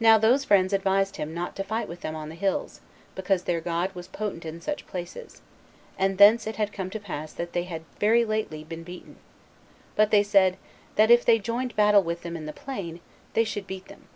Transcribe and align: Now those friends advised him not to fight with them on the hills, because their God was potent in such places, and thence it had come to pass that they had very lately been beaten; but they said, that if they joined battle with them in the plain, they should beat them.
Now 0.00 0.16
those 0.16 0.46
friends 0.46 0.72
advised 0.72 1.16
him 1.16 1.34
not 1.34 1.54
to 1.56 1.62
fight 1.62 1.86
with 1.86 2.00
them 2.00 2.16
on 2.16 2.30
the 2.30 2.34
hills, 2.34 2.80
because 3.14 3.42
their 3.42 3.60
God 3.60 3.94
was 3.94 4.08
potent 4.08 4.46
in 4.46 4.62
such 4.62 4.86
places, 4.86 5.42
and 5.98 6.16
thence 6.16 6.46
it 6.46 6.56
had 6.56 6.72
come 6.72 6.88
to 6.88 6.98
pass 6.98 7.34
that 7.34 7.52
they 7.52 7.64
had 7.64 7.84
very 8.00 8.24
lately 8.24 8.64
been 8.64 8.82
beaten; 8.82 9.16
but 9.94 10.10
they 10.10 10.22
said, 10.22 10.56
that 10.96 11.10
if 11.10 11.22
they 11.26 11.38
joined 11.38 11.76
battle 11.76 12.02
with 12.02 12.22
them 12.22 12.34
in 12.34 12.46
the 12.46 12.54
plain, 12.54 13.00
they 13.34 13.44
should 13.44 13.66
beat 13.66 13.88
them. 13.88 14.08